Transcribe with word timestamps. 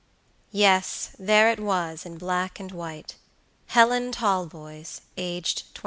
Yes, 0.51 1.11
there 1.19 1.51
it 1.51 1.59
was 1.59 2.07
in 2.07 2.17
black 2.17 2.59
and 2.59 2.71
white"Helen 2.71 4.11
Talboys, 4.11 5.01
aged 5.15 5.57
22." 5.75 5.79